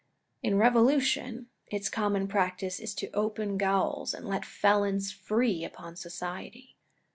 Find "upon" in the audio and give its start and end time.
5.63-5.95